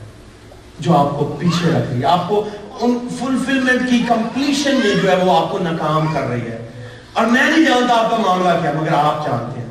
[0.79, 2.47] جو آپ کو پیچھے رکھ رہی ہے۔ آپ کو
[2.79, 6.69] ان فلفلمنٹ کی کمپلیشن میں جو ہے وہ آپ کو ناکام کر رہی ہے۔
[7.13, 9.67] اور میں نہیں جانتا آپ کا معاملہ کیا، مگر آپ جانتے ہیں۔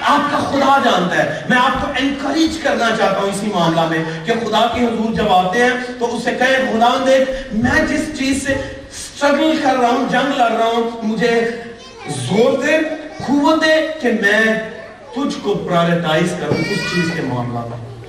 [0.00, 4.04] آپ کا خدا جانتا ہے۔ میں آپ کو انکریج کرنا چاہتا ہوں اسی معاملہ میں
[4.24, 8.46] کہ خدا کے حضور جب آتے ہیں تو اسے کہے خدا دیکھ، میں جس چیز
[8.46, 8.54] سے
[8.92, 11.50] سٹرگل کر رہا ہوں، جنگ لڑ رہا ہوں، مجھے
[12.08, 12.78] زور دے،
[13.26, 14.70] قوت دے کہ میں
[15.14, 18.04] تجھ کو پرائرٹائز کروں اس چیز کے معاملہ میں۔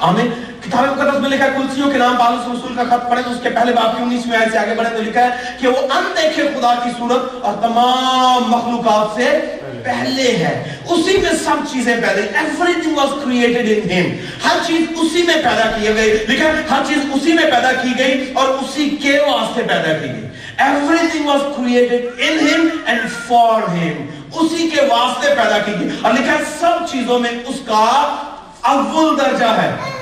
[0.00, 3.30] آمین۔ کتاب مقدس میں لکھا ہے، کلسیوں کے نام پالوس رسول کا خط پڑھیں تو
[3.30, 5.28] اس کے پہلے باپ کی انیس میں آئے سے آگے بڑھیں تو لکھا ہے
[5.60, 9.40] کہ وہ اندیکھے خدا کی صورت اور تمام مخلوقات سے
[9.84, 14.10] پہلے ہے۔ اسی میں سب چیزیں پہلے everything was created in him
[14.44, 17.88] ہر چیز اسی میں پیدا کی گئی۔ لکھا ہے، ہر چیز اسی میں پیدا کی
[17.98, 20.28] گئی اور اسی کے واسطے پیدا کی گئی۔
[20.62, 26.12] Everything was created in him and for him اسی کے واسطے پیدا کی گئی۔ اور
[26.12, 28.16] لکھا ہے، سب چیزوں میں اس کا
[28.62, 30.01] اول درجہ ہے۔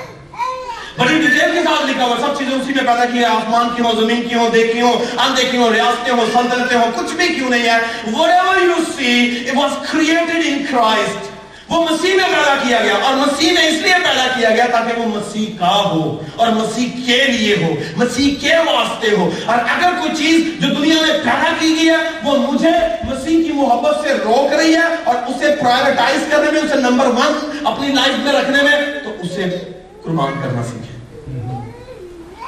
[0.97, 3.83] بڑی ڈیٹیل کے ساتھ لکھا ہوا سب چیزیں اسی میں پیدا کی ہے آسمان کی
[3.83, 7.27] ہو، زمین کی ہو، دیکھی ہو اندے کی ہو ریاستیں ہو، سلطنتیں ہو، کچھ بھی
[7.27, 7.77] کیوں نہیں ہے۔
[8.15, 11.29] Whatever you see it was created in Christ.
[11.69, 14.99] وہ مسیح میں پیدا کیا گیا اور مسیح میں اس لیے پیدا کیا گیا تاکہ
[14.99, 19.89] وہ مسیح کا ہو اور مسیح کے لیے ہو، مسیح کے واسطے ہو۔ اور اگر
[20.01, 22.69] کوئی چیز جو دنیا میں پیدا کی گئی ہے، وہ مجھے
[23.03, 27.57] مسیح کی محبت سے روک رہی ہے اور اسے پرائرٹائز کرنے میں، اسے نمبر ون
[27.65, 29.70] اپنی لائف میں رکھنے میں، تو اسے
[30.03, 30.97] قربان کرنا سیکھے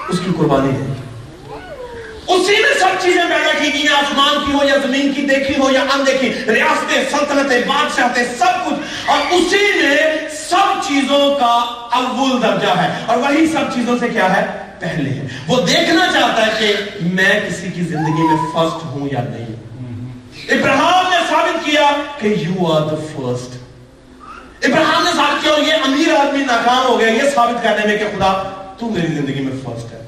[0.10, 0.94] اس کی قربانی ہے۔
[2.28, 5.62] اسی میں سب چیزیں پیدا کی گئی ہیں آسمان کی ہو یا زمین کی دیکھی
[5.62, 9.98] ہو یا اندیکھی ریاستیں سلطنتیں بادشاہتیں سب کچھ۔ اور اسی میں
[10.50, 11.54] سب چیزوں کا
[11.92, 14.46] اول درجہ ہے۔ اور وہی سب چیزوں سے کیا ہے؟
[14.80, 19.24] پہلے ہے۔ وہ دیکھنا چاہتا ہے کہ میں کسی کی زندگی میں فرسٹ ہوں یا
[19.24, 19.46] نہیں۔
[20.50, 23.63] ابراہم نے ثابت کیا کہ you are the first
[24.64, 27.98] Abraham نے ثابت کیا اور یہ امیر آدمی ناکام ہو گیا، یہ ثابت کرنے میں
[27.98, 28.32] کہ خدا
[28.80, 30.02] تو میری زندگی میں فرسٹ ہے۔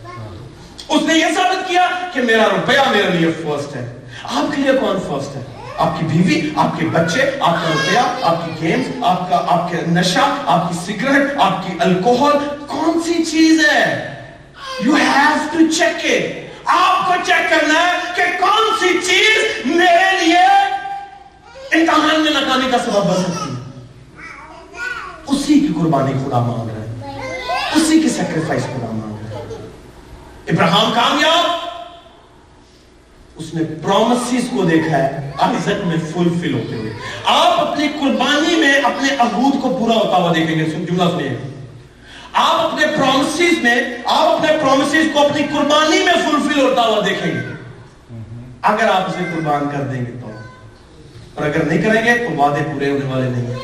[0.89, 4.71] اس نے یہ ثابت کیا کہ میرا روپیہ میرے لیے فرسٹ ہے۔ آپ کے لیے
[4.71, 5.41] کون فرسٹ ہے؟
[5.77, 9.71] آپ کی بیوی، آپ کے بچے، آپ کا روپیہ آپ کی گیمز آپ کا، آپ
[9.71, 12.37] کے نشہ، آپ کی سگریٹ آپ کی الکوہل
[12.67, 14.15] کون سی چیز ہے؟
[14.79, 20.25] You have to check it آپ کو چیک کرنا ہے کہ کون سی چیز میرے
[20.25, 20.45] لیے
[21.71, 23.54] امتحان میں ناکامی کا سبب بن سکتی ہے۔
[25.27, 27.17] اسی کی قربانی خدا مانگ رہا ہے
[27.75, 29.45] اسی کی سیکریفائس خدا مانگ رہا ہے
[30.47, 31.69] ابراہم کامیاب؟
[33.35, 36.93] اس نے پرومسز کو دیکھا ہے عزت میں فلفل ہوتے ہوئے۔
[37.25, 41.37] آپ اپنی قربانی میں اپنے عہود کو پورا ہوتا ہوا دیکھیں گے جملہ سنیے۔
[42.33, 47.31] آپ اپنے پرومسز میں، آپ اپنے پرومسز کو اپنی قربانی میں فلفل ہوتا ہوا دیکھیں
[47.31, 47.39] گے۔
[48.61, 50.31] اگر آپ اسے قربان کر دیں گے تو۔
[51.33, 53.55] اور اگر نہیں کریں گے تو وعدے پورے ہونے والے نہیں ہیں۔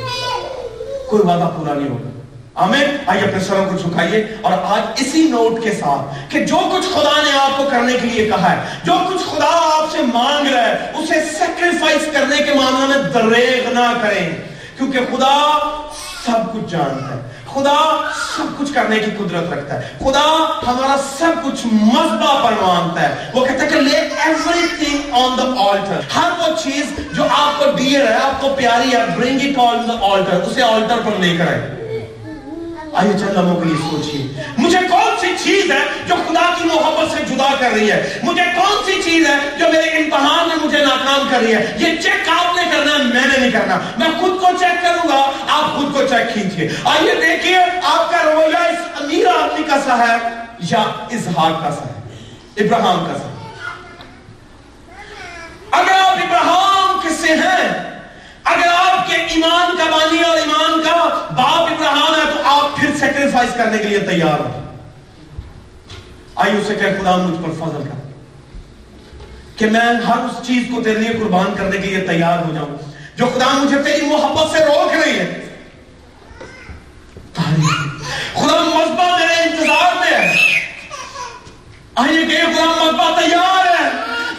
[1.12, 2.10] کوئی وعدہ پورا نہیں ہوگا۔
[2.56, 6.88] آمین۔ آئیے اپنے سروں کو جھکائیے اور آج اسی نوٹ کے ساتھ کہ جو کچھ
[6.94, 10.48] خدا نے آپ کو کرنے کے لیے کہا ہے، جو کچھ خدا آپ سے مانگ
[10.54, 14.30] رہا ہے، اسے سیکریفائس کرنے کے معاملے میں دریغ نہ کریں۔
[14.78, 15.60] کیونکہ خدا
[16.26, 17.78] سب کچھ جانتا ہے۔ خدا
[18.36, 20.26] سب کچھ کرنے کی قدرت رکھتا ہے۔ خدا
[20.68, 25.38] ہمارا سب کچھ مذبح پر مانتا ہے۔ وہ کہتا ہے کہ لے everything on
[25.38, 29.40] the altar ہر وہ چیز جو آپ کو ڈیئر ہے آپ کو پیاری ہے bring
[29.42, 31.81] it on the altar اسے آلٹر پر لے کر آئے۔
[32.94, 37.18] آئیے چند لمحوں کے لیے سوچئے۔ مجھے کون سی چیز ہے جو خدا کی محبت
[37.18, 40.78] سے جدا کر رہی ہے؟ مجھے کون سی چیز ہے جو میرے امتحان میں مجھے
[40.78, 44.08] ناکام کر رہی ہے؟ یہ چیک آپ نے کرنا ہے میں نے نہیں کرنا۔ میں
[44.20, 48.58] خود کو چیک کروں گا، آپ خود کو چیک کیجیے۔ آئیے دیکھئے آپ کا رویہ
[48.58, 50.18] اس امیر آدمی کا سا ہے
[50.60, 52.02] یا اظہار کا سا ہے؟
[52.58, 53.32] ابراہم کا سا ہے۔
[55.72, 56.81] اگر آپ ابراہم
[63.72, 64.76] کرنے کے لیے تیار ہو
[66.36, 68.12] آئی اسے کہ خدا مجھ پر فضل کر
[69.56, 72.78] کہ میں ہر اس چیز کو تیرے لیے قربان کرنے کے لیے تیار ہو جاؤں۔
[73.16, 75.58] جو خدا مجھے تیری محبت سے روک رہی ہے۔
[78.34, 80.36] خدا مذبع میرے انتظار میں ہے۔
[81.96, 83.90] آئیے کہ خدا مذبع تیار ہے۔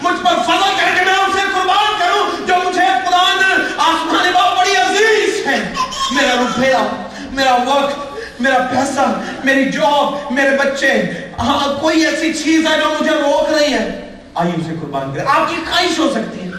[0.02, 4.76] مجھ پر فضل کر کے میں اسے قربان کروں جو مجھے قرآن آسمان باپ بڑی
[4.76, 5.72] عزیز ہے۔
[6.10, 8.01] میرا روپیہ میرا وقت
[8.42, 11.02] میرا پیسہ، میری جاب میرے بچے۔
[11.38, 15.48] ہاں کوئی ایسی چیز ہے جو مجھے روک رہی ہے؟ آئیے اسے قربان کریں۔ آپ
[15.48, 16.50] کی خواہش ہو سکتی ہے۔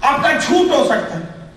[0.00, 1.48] آپ کا جھوٹ ہو سکتا ہے۔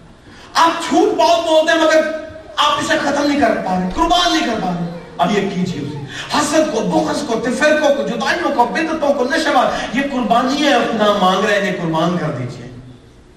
[0.53, 2.11] آپ جھوٹ بہت بولتے ہیں، مگر
[2.57, 5.81] آپ اسے ختم نہیں کر پا رہے، قربان نہیں کر پا رہے۔ اب یہ کیجیے
[5.81, 5.97] اسے۔
[6.37, 11.13] حسد کو بخص کو، تفرقوں کو، جدائیوں کو بدتوں کو نشوہ یہ قربانی ہے اپنا
[11.21, 12.62] مانگ رہے ہیں قربان کر دیجیے